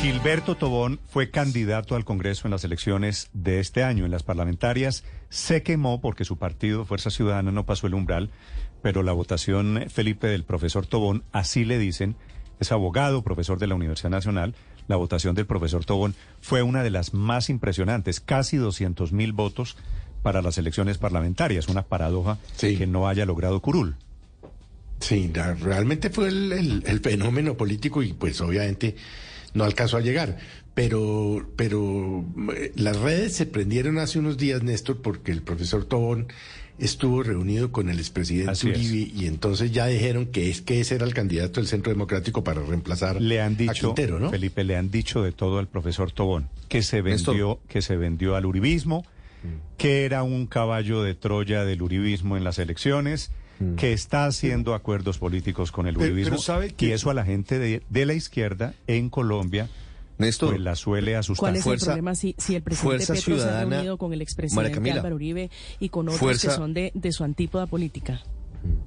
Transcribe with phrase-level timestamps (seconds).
[0.00, 5.04] Gilberto Tobón fue candidato al Congreso en las elecciones de este año, en las parlamentarias.
[5.28, 8.30] Se quemó porque su partido, Fuerza Ciudadana, no pasó el umbral,
[8.82, 12.16] pero la votación, Felipe, del profesor Tobón, así le dicen,
[12.58, 14.54] es abogado, profesor de la Universidad Nacional,
[14.88, 19.76] la votación del profesor Tobón fue una de las más impresionantes, casi 200 mil votos
[20.22, 22.76] para las elecciones parlamentarias, una paradoja Sí.
[22.76, 23.94] que no haya logrado Curul.
[24.98, 25.30] Sí,
[25.60, 28.94] realmente fue el, el- el fenómeno político y pues obviamente
[29.54, 30.38] no alcanzó a llegar.
[30.74, 32.24] Pero, pero
[32.56, 36.28] eh, las redes se prendieron hace unos días, Néstor, porque el profesor Tobón
[36.78, 38.66] estuvo reunido con el expresidente.
[38.66, 42.42] Uribe y entonces ya dijeron que es que ese era el candidato del Centro Democrático
[42.42, 44.30] para reemplazar Le han a dicho, Quintero, ¿no?
[44.30, 48.34] Felipe, le han dicho de todo al profesor Tobón, que se vendió, que se vendió
[48.34, 49.04] al uribismo,
[49.76, 53.30] que era un caballo de Troya del uribismo en las elecciones,
[53.76, 56.30] que está haciendo acuerdos políticos con el Pero- uribismo.
[56.32, 59.68] pero ¿sabe que- Y eso a la gente de, de la izquierda en Colombia
[60.18, 61.40] Néstor, pues la suele asustar.
[61.40, 64.12] ¿Cuál es Fuerza- el problema si, si el presidente Petro se ha Ciudadana, reunido con
[64.12, 64.96] el expresidente Camila.
[64.96, 68.22] Álvaro Uribe y con otros Fuerza- que son de, de su antípoda política?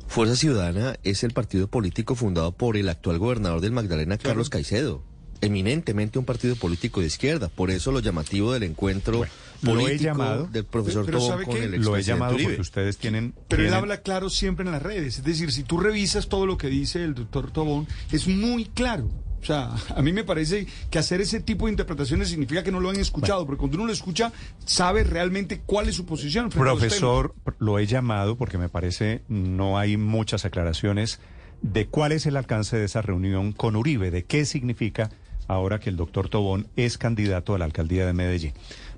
[0.08, 5.03] Fuerza Ciudadana es el partido político fundado por el actual gobernador del Magdalena, Carlos Caicedo.
[5.42, 7.50] Eminentemente un partido político de izquierda.
[7.50, 9.26] Por eso lo llamativo del encuentro
[9.61, 12.50] lo he llamado- del profesor Pero- pero Tobón ¿sabe con el Lo he llamado Uribe.
[12.50, 13.34] porque ustedes tienen...
[13.48, 15.17] Pero él habla claro siempre en las redes.
[15.20, 19.09] Es decir, si tú revisas todo lo que dice el doctor Tobón, es muy claro.
[19.42, 22.80] O sea, a mí me parece que hacer ese tipo de interpretaciones significa que no
[22.80, 24.34] lo han escuchado, porque cuando uno lo escucha,
[24.66, 26.50] sabe realmente cuál es su posición.
[26.50, 31.19] frente a los Profesor, lo he llamado porque me parece no hay muchas aclaraciones
[31.62, 35.12] de cuál es el alcance de esa reunión con Uribe, de qué significa
[35.47, 38.53] ahora que el doctor Tobón es candidato a la alcaldía de Medellín.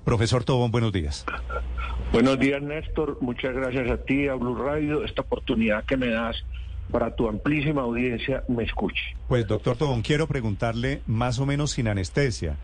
[0.08, 1.26] Profesor Tobón, buenos días.
[2.14, 3.18] Buenos días, Néstor.
[3.20, 6.34] Muchas gracias a ti, a Blue Radio, esta oportunidad que me das
[6.90, 9.02] para tu amplísima audiencia me escuche.
[9.28, 12.56] Pues doctor Tobón, quiero preguntarle más o menos sin anestesia,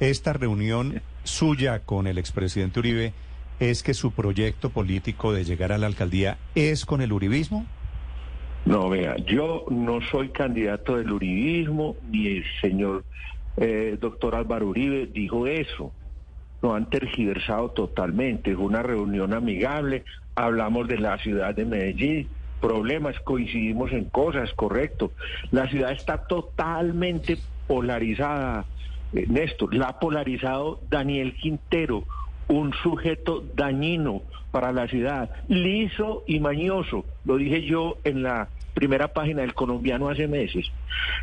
[0.00, 3.14] esta reunión suya con el expresidente Uribe
[3.58, 7.64] es que su proyecto político de llegar a la alcaldía es con el uribismo?
[8.66, 13.02] No, vea, yo no soy candidato del uribismo, ni el señor
[13.56, 15.90] eh, doctor Álvaro Uribe dijo eso.
[16.62, 18.54] Lo han tergiversado totalmente.
[18.54, 22.28] Fue una reunión amigable, hablamos de la ciudad de Medellín,
[22.60, 25.12] problemas, coincidimos en cosas, correcto.
[25.50, 27.36] La ciudad está totalmente
[27.66, 28.64] polarizada,
[29.12, 29.74] eh, Néstor.
[29.74, 32.04] La ha polarizado Daniel Quintero,
[32.48, 37.04] un sujeto dañino para la ciudad, liso y mañoso.
[37.24, 40.66] Lo dije yo en la primera página del colombiano hace meses.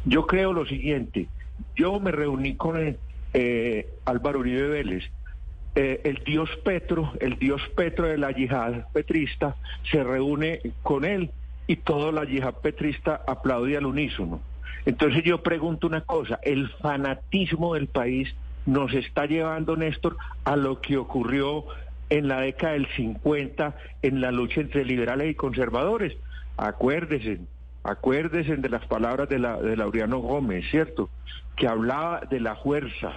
[0.06, 1.28] Yo creo lo siguiente,
[1.76, 2.98] yo me reuní con eh,
[3.34, 5.04] eh, Álvaro Uribe Vélez.
[5.76, 9.56] Eh, el dios Petro, el dios Petro de la yihad petrista,
[9.92, 11.32] se reúne con él
[11.68, 14.42] y toda la yihad petrista aplaude al unísono.
[14.86, 18.34] Entonces yo pregunto una cosa, el fanatismo del país
[18.66, 21.66] nos está llevando, Néstor, a lo que ocurrió
[22.10, 26.18] en la década del 50 en la lucha entre liberales y conservadores.
[26.58, 27.40] Acuérdese,
[27.84, 31.10] acuérdese de las palabras de, la, de Laureano Gómez, ¿cierto?
[31.56, 33.12] Que hablaba de la fuerza,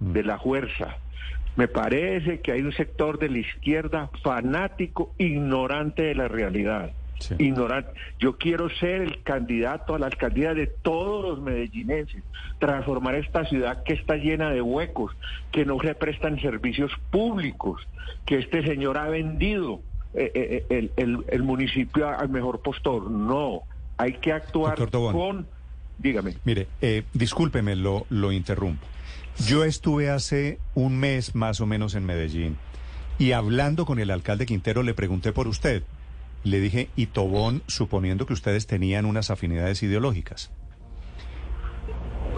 [0.00, 0.96] de la fuerza.
[1.58, 6.92] Me parece que hay un sector de la izquierda fanático, ignorante de la realidad.
[7.18, 7.34] Sí.
[7.40, 7.90] Ignorante.
[8.20, 12.22] Yo quiero ser el candidato a la alcaldía de todos los medellinenses,
[12.60, 15.16] transformar esta ciudad que está llena de huecos,
[15.50, 17.82] que no se prestan servicios públicos,
[18.24, 19.80] que este señor ha vendido
[20.14, 23.10] eh, eh, el, el- el municipio al mejor postor.
[23.10, 23.62] No,
[23.96, 24.76] hay que actuar
[25.12, 25.48] con...
[25.98, 26.36] Dígame.
[26.44, 28.86] Mire, eh, discúlpeme, lo, lo interrumpo.
[29.46, 32.56] Yo estuve hace un mes más o menos en Medellín
[33.18, 35.82] y hablando con el alcalde Quintero le pregunté por usted.
[36.44, 40.50] Le dije, y Tobón, suponiendo que ustedes tenían unas afinidades ideológicas.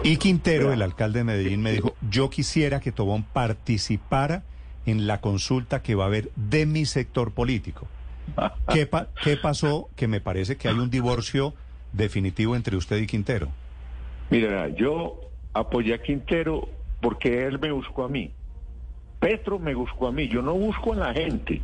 [0.03, 4.43] Y Quintero, el alcalde de Medellín, me dijo, yo quisiera que Tobón participara
[4.87, 7.87] en la consulta que va a haber de mi sector político.
[8.69, 8.89] ¿Qué,
[9.23, 9.89] qué pasó?
[9.95, 11.53] Que me parece que hay un divorcio
[11.93, 13.49] definitivo entre usted y Quintero.
[14.29, 15.19] Mira, yo
[15.53, 16.69] apoyé a Quintero
[17.01, 18.31] porque él me buscó a mí.
[19.19, 20.27] Petro me buscó a mí.
[20.27, 21.61] Yo no busco a la gente.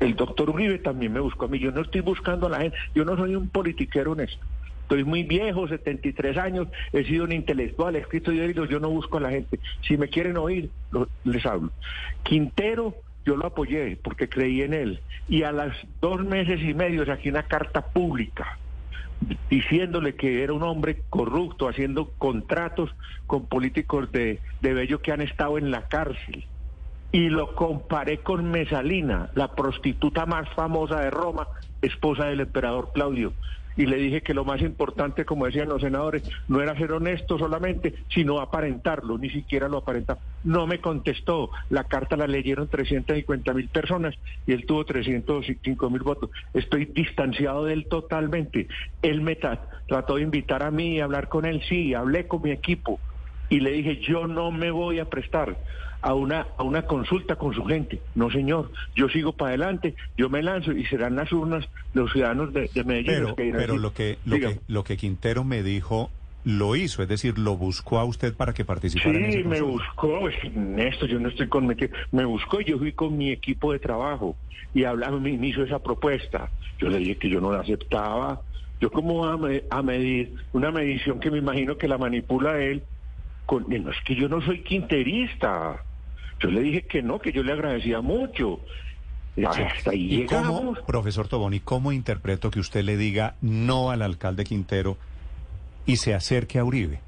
[0.00, 1.58] El doctor Uribe también me buscó a mí.
[1.58, 2.76] Yo no estoy buscando a la gente.
[2.94, 4.44] Yo no soy un politiquero honesto.
[4.82, 9.16] Estoy muy viejo, 73 años, he sido un intelectual, he escrito diarios, yo no busco
[9.16, 9.58] a la gente.
[9.86, 10.68] Si me quieren oír,
[11.24, 11.70] les hablo.
[12.24, 12.94] Quintero,
[13.24, 15.00] yo lo apoyé porque creí en él.
[15.28, 18.58] Y a las dos meses y medio saqué una carta pública
[19.50, 22.90] diciéndole que era un hombre corrupto, haciendo contratos
[23.26, 26.44] con políticos de, de Bello que han estado en la cárcel.
[27.12, 31.46] Y lo comparé con Mesalina, la prostituta más famosa de Roma,
[31.82, 33.34] esposa del emperador Claudio.
[33.76, 37.38] Y le dije que lo más importante, como decían los senadores, no era ser honesto
[37.38, 40.20] solamente, sino aparentarlo, ni siquiera lo aparentaba.
[40.42, 44.14] No me contestó, la carta la leyeron 350 mil personas
[44.46, 46.30] y él tuvo 305 mil votos.
[46.52, 48.68] Estoy distanciado de él totalmente.
[49.00, 52.42] Él me tra- trató de invitar a mí y hablar con él, sí, hablé con
[52.42, 53.00] mi equipo
[53.48, 55.58] y le dije, yo no me voy a prestar
[56.02, 58.00] a una, a una consulta con su gente.
[58.14, 62.52] No, señor, yo sigo para adelante, yo me lanzo y serán las urnas los ciudadanos
[62.52, 65.62] de, de Medellín Pero, los que pero lo que lo que lo que Quintero me
[65.62, 66.10] dijo
[66.44, 69.60] lo hizo, es decir, lo buscó a usted para que participara en Sí, esa me
[69.60, 71.66] buscó, pues, Néstor, yo no estoy con
[72.10, 74.36] me buscó y yo fui con mi equipo de trabajo
[74.74, 76.50] y hablaba, me, me hizo esa propuesta.
[76.80, 78.42] Yo le dije que yo no la aceptaba.
[78.80, 82.82] Yo como a, me- a medir una medición que me imagino que la manipula él,
[83.46, 85.84] con, no es que yo no soy quinterista.
[86.42, 88.60] Yo le dije que no, que yo le agradecía mucho.
[89.46, 90.78] Hasta ahí ¿Y cómo, llegamos.
[90.80, 94.98] profesor Tobón, y cómo interpreto que usted le diga no al alcalde Quintero
[95.86, 97.00] y se acerque a Uribe?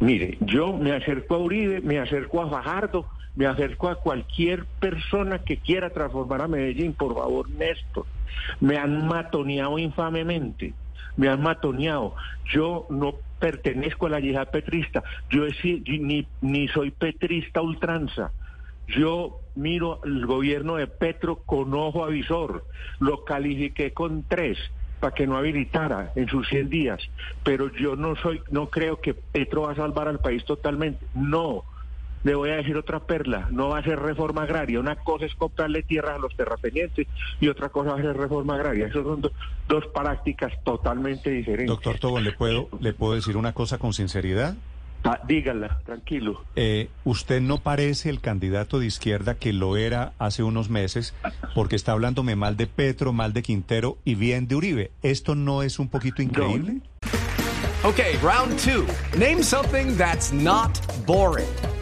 [0.00, 3.06] Mire, yo me acerco a Uribe, me acerco a Fajardo,
[3.36, 8.06] me acerco a cualquier persona que quiera transformar a Medellín, por favor, Néstor.
[8.60, 10.74] Me han matoneado infamemente,
[11.16, 12.16] me han matoneado.
[12.52, 18.30] Yo no pertenezco a la yihad petrista, yo ni, ni soy petrista ultranza.
[18.86, 22.64] Yo miro el gobierno de Petro con ojo avisor,
[23.00, 24.58] lo califiqué con tres
[25.00, 27.02] para que no habilitara en sus 100 días,
[27.42, 31.64] pero yo no soy, no creo que Petro va a salvar al país totalmente, no.
[32.24, 35.34] Le voy a decir otra perla, no va a ser reforma agraria, una cosa es
[35.34, 37.06] comprarle tierra a los terratenientes
[37.40, 39.32] y otra cosa va a ser reforma agraria, esas son do-
[39.68, 41.66] dos prácticas totalmente diferentes.
[41.66, 44.54] Doctor Tobón, ¿le puedo, ¿le puedo decir una cosa con sinceridad?
[45.04, 46.44] Ah, dígala, tranquilo.
[46.54, 51.12] Eh, usted no parece el candidato de izquierda que lo era hace unos meses,
[51.56, 54.92] porque está hablándome mal de Petro, mal de Quintero y bien de Uribe.
[55.02, 56.82] ¿Esto no es un poquito increíble?
[57.82, 58.86] Okay, round two.
[59.18, 60.70] Name something that's not
[61.04, 61.48] boring.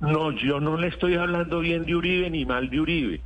[0.00, 3.20] No, yo no le estoy hablando bien de Uribe ni mal de Uribe.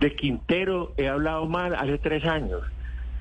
[0.00, 2.62] De Quintero he hablado mal hace tres años.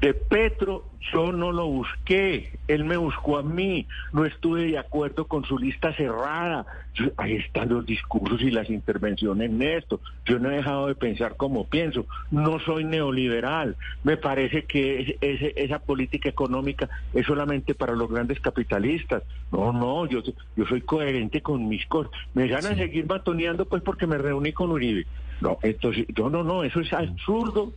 [0.01, 5.25] De Petro yo no lo busqué, él me buscó a mí, no estuve de acuerdo
[5.25, 6.65] con su lista cerrada.
[6.95, 10.01] Yo- ahí están los discursos y las intervenciones en esto.
[10.25, 12.05] Yo no he dejado de pensar como pienso.
[12.31, 13.77] No soy neoliberal.
[14.03, 19.23] Me parece que es- esa política económica es solamente para los grandes capitalistas.
[19.51, 20.21] No, no, yo,
[20.55, 22.11] yo soy coherente con mis cosas.
[22.33, 25.05] Me van a seguir matoneando pues porque me reuní con Uribe.
[25.41, 27.73] No, entonces, no, no, no, eso es absurdo,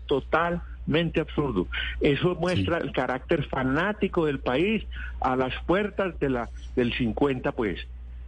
[0.88, 1.66] totalmente absurdo.
[2.00, 4.84] Eso muestra el carácter fanático del país
[5.20, 7.78] a las puertas de la del 50, pues,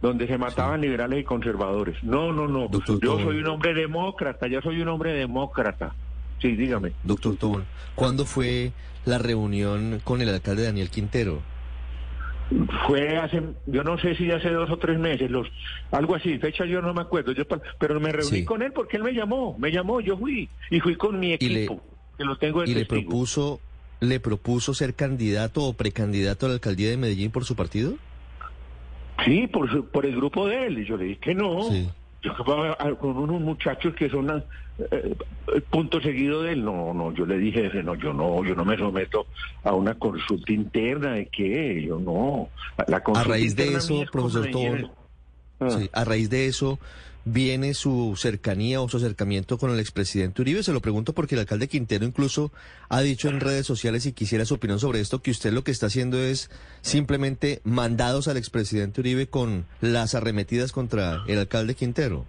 [0.01, 2.01] donde se mataban liberales y conservadores.
[2.03, 2.67] No, no, no.
[2.67, 3.23] Doctor Yo Tobón.
[3.25, 5.93] soy un hombre demócrata, yo soy un hombre demócrata.
[6.39, 6.91] Sí, dígame.
[7.03, 7.65] Doctor Tobón,
[7.95, 8.71] ¿cuándo fue
[9.05, 11.41] la reunión con el alcalde Daniel Quintero?
[12.85, 15.47] Fue hace, yo no sé si hace dos o tres meses, los,
[15.91, 17.43] algo así, fecha yo no me acuerdo, yo,
[17.79, 18.43] pero me reuní Sí.
[18.45, 21.81] con él porque él me llamó, me llamó, yo fui, y fui con mi equipo,
[22.17, 23.59] que lo tengo de ¿Y le propuso,
[23.99, 27.93] le propuso ser candidato o precandidato a la alcaldía de Medellín por su partido?
[29.25, 31.63] Sí, por, su- por el grupo de él, y yo le dije que no.
[31.69, 31.89] Sí.
[32.23, 32.31] Yo
[32.79, 34.43] a- con unos muchachos que son ah,
[34.91, 35.15] eh,
[35.69, 36.63] punto seguido de él.
[36.63, 39.25] No, no, yo le dije, no, yo no, yo no me someto
[39.63, 42.49] a una consulta interna de qué, yo no.
[42.87, 44.81] La consulta raíz de eso, es profesor Medellín.
[44.81, 45.01] Tobón,
[45.63, 45.69] Ah.
[45.69, 46.79] Sí, a raíz de eso
[47.25, 50.63] viene su cercanía o su acercamiento con el expresidente Uribe.
[50.63, 52.51] Se lo pregunto porque el alcalde Quintero incluso
[52.89, 55.71] ha dicho en redes sociales y quisiera su opinión sobre esto que usted lo que
[55.71, 56.49] está haciendo es
[56.81, 62.25] simplemente mandados al expresidente Uribe con las arremetidas contra el alcalde Quintero.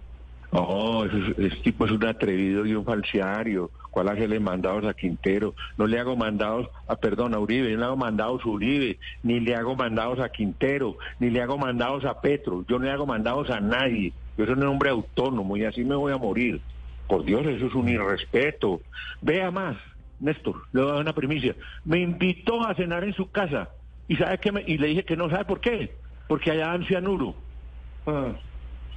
[0.51, 3.71] No, ese, ese tipo es un atrevido y un falsario.
[3.89, 5.53] ¿Cuál hacerle mandados a Quintero?
[5.77, 8.97] No le hago mandados, a, perdón, a Uribe, yo no le hago mandados a Uribe,
[9.21, 12.91] ni le hago mandados a Quintero, ni le hago mandados a Petro, yo no le
[12.91, 14.11] hago mandados a nadie.
[14.37, 16.61] Yo soy un hombre autónomo y así me voy a morir.
[17.07, 18.81] Por Dios, eso es un irrespeto.
[19.21, 19.75] Vea más,
[20.19, 21.55] Néstor, le voy a dar una primicia.
[21.85, 23.69] Me invitó a cenar en su casa
[24.07, 25.95] y sabe que me, y le dije que no sabe por qué,
[26.27, 27.35] porque allá dan cianuro.
[28.07, 28.31] Ah,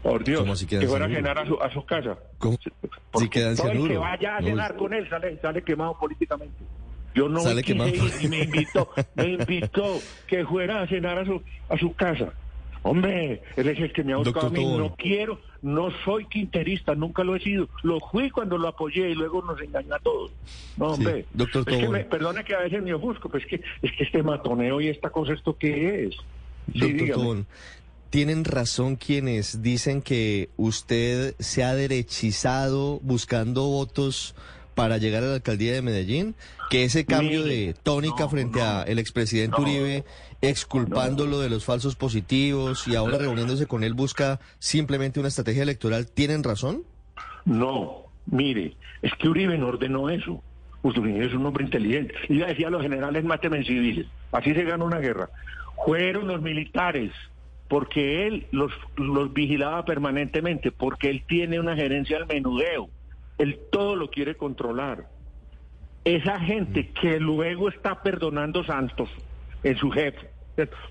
[0.02, 2.16] por Dios, ¿Cómo así que fuera a cenar a su, a su casa.
[2.38, 2.56] ¿Cómo?
[3.10, 4.00] Porque Sí que dan todo el que cianuro.
[4.00, 6.64] vaya a No, cenar con él sale, sale quemado políticamente.
[7.14, 7.90] Yo no Sale quise quemado.
[7.90, 12.32] ir y me invitó, me invitó que fuera a cenar a su, a su casa.
[12.86, 14.64] Hombre, él es el que me ha buscado Doctor a mí.
[14.64, 14.78] Tobón.
[14.78, 17.68] No quiero, no soy quinterista, nunca lo he sido.
[17.82, 20.30] Lo fui cuando lo apoyé y luego nos engañó a todos.
[20.76, 21.26] No, Sí, hombre.
[21.34, 24.04] doctor es que me, perdone que a veces me ofusco, pero es que, es que
[24.04, 26.16] este matoneo y esta cosa, ¿esto qué es?
[26.72, 27.16] Sí, Doctor.
[27.16, 27.46] Tobón,
[28.10, 34.36] tienen razón quienes dicen que usted se ha derechizado buscando votos
[34.76, 36.34] para llegar a la alcaldía de Medellín,
[36.68, 40.04] que ese cambio de tónica no, frente no, a el expresidente no, Uribe,
[40.42, 46.06] exculpándolo de los falsos positivos y ahora reuniéndose con él busca simplemente una estrategia electoral,
[46.06, 46.82] ¿tienen razón?
[47.46, 50.42] No, mire, es que Uribe no ordenó eso.
[50.82, 52.14] Uribe es un hombre inteligente.
[52.28, 54.06] Y le decía a los generales, mátenme en civiles.
[54.30, 55.30] Así se gana una guerra.
[55.86, 57.12] Fueron los militares,
[57.68, 62.90] porque él los, los vigilaba permanentemente, porque él tiene una gerencia al menudeo.
[63.38, 65.06] Él todo lo quiere controlar.
[66.04, 69.08] Esa gente que luego está perdonando santos
[69.62, 70.30] en su jefe.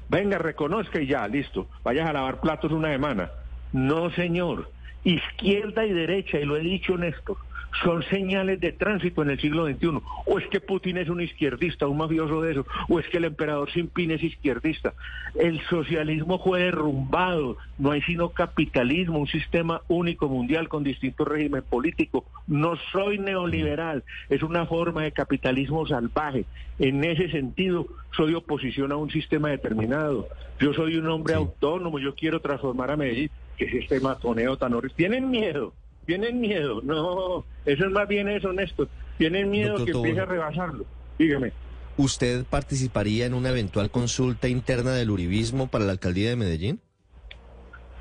[0.10, 1.68] Venga, reconozca y ya, listo.
[1.84, 3.32] Vayas a lavar platos una semana.
[3.74, 4.70] No, señor.
[5.04, 7.38] Izquierda y derecha, y lo he dicho, Néstor,
[7.84, 10.02] son señales de tránsito en el siglo XXI.
[10.26, 13.26] O es que Putin es un izquierdista, un mafioso de eso, o es que el
[13.26, 14.94] emperador Sin es izquierdista.
[15.36, 21.66] El socialismo fue derrumbado, no hay sino capitalismo, un sistema único mundial con distintos regímenes
[21.66, 22.24] políticos.
[22.48, 26.46] No soy neoliberal, es una forma de capitalismo salvaje.
[26.80, 30.28] En ese sentido, soy oposición a un sistema determinado.
[30.60, 34.74] Yo soy un hombre autónomo, yo quiero transformar a Medellín, que es este matoneo tan
[34.74, 34.96] horrible.
[34.96, 35.74] Tienen miedo,
[36.06, 36.82] tienen miedo.
[36.84, 38.90] No, eso es más bien eso, Néstor.
[39.18, 40.08] Tienen miedo Doctor que Tobón.
[40.08, 40.86] empiece a rebasarlo.
[41.18, 41.52] Dígame.
[41.98, 46.80] ¿Usted participaría en una eventual consulta interna del uribismo para la alcaldía de Medellín?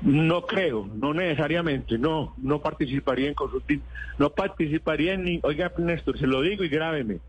[0.01, 3.73] No creo, no necesariamente, no, no participaría en consulta,
[4.19, 7.19] no participaría en, ni, oiga Néstor, se lo digo y grábeme,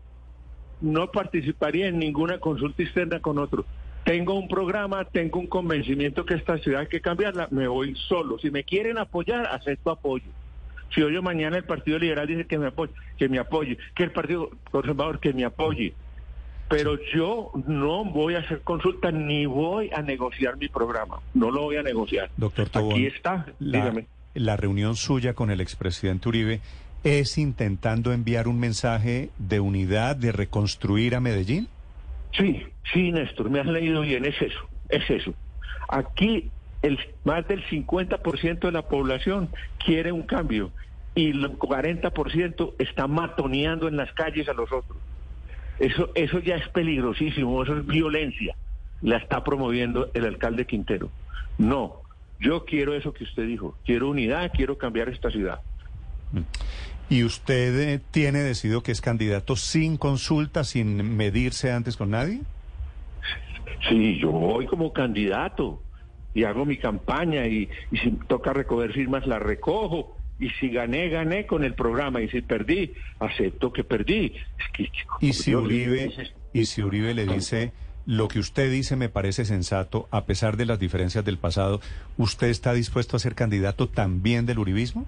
[0.81, 3.65] no participaría en ninguna consulta externa con otro.
[4.03, 8.37] Tengo un programa, tengo un convencimiento que esta ciudad hay que cambiarla, me voy solo.
[8.39, 10.29] Si me quieren apoyar, acepto apoyo.
[10.93, 14.03] Si hoy o mañana el Partido Liberal dice que me apoye, que me apoye, que
[14.03, 15.93] el Partido Conservador que me apoye.
[16.69, 21.19] Pero yo no voy a hacer consulta ni voy a negociar mi programa.
[21.33, 22.29] No lo voy a negociar.
[22.35, 24.07] Doctor Tobón, Aquí está, la, dígame.
[24.33, 26.59] la reunión suya con el expresidente Uribe
[27.03, 31.69] es intentando enviar un mensaje de unidad, de reconstruir a Medellín.
[32.33, 35.33] Sí, sí, Néstor, me has leído bien, es eso, es eso.
[35.87, 36.51] Aquí
[36.81, 39.49] el, más del 50% de la población
[39.83, 40.71] quiere un cambio
[41.15, 44.97] y el 40% está matoneando en las calles a los otros.
[45.79, 48.55] Eso, eso ya es peligrosísimo, eso es violencia.
[49.01, 51.09] La está promoviendo el alcalde Quintero.
[51.57, 52.01] No,
[52.39, 55.59] yo quiero eso que usted dijo, quiero unidad, quiero cambiar esta ciudad.
[57.09, 62.41] ¿Y usted eh, tiene decidido que es candidato sin consulta, sin medirse antes con nadie?
[63.87, 65.81] Sí, yo voy como candidato
[66.33, 71.09] y hago mi campaña y, y si toca recoger firmas la recojo y si gané,
[71.09, 74.35] gané con el programa y si perdí, acepto que perdí.
[74.59, 76.11] Es que- Y si Dios, Uribe,
[76.53, 77.71] y si Uribe le dice
[78.05, 81.81] lo que usted dice me parece sensato, a pesar de las diferencias del pasado,
[82.17, 85.05] ¿usted está dispuesto a ser candidato también del uribismo?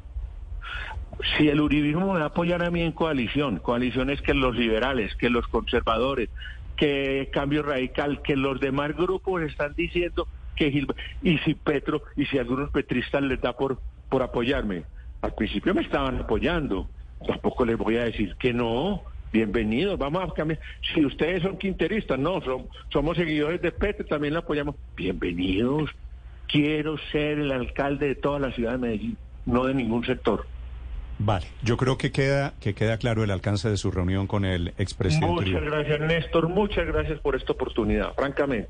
[1.38, 4.56] Si el uribismo me va a apoyar a mí en coalición, coalición es que los
[4.56, 6.30] liberales, que los conservadores,
[6.76, 10.28] que Cambio Radical, que los demás grupos están diciendo
[10.60, 10.88] que Gil...
[11.24, 14.84] Y si Petro, y si algunos petristas les da por, por apoyarme.
[15.22, 16.88] Al principio me estaban apoyando,
[17.26, 19.02] tampoco les voy a decir que no.
[19.32, 20.60] Bienvenidos, vamos a cambiar.
[20.94, 24.76] Si ustedes son quinteristas, no, son- somos seguidores de Petro, también lo apoyamos.
[24.98, 25.90] Bienvenidos.
[26.48, 30.46] Quiero ser el alcalde de toda la ciudad de Medellín, no de ningún sector.
[31.20, 34.70] Vale, yo creo que queda, que queda claro el alcance de su reunión con el
[34.78, 36.48] expresidente Muchas gracias, Néstor.
[36.50, 38.70] Muchas gracias por esta oportunidad, francamente.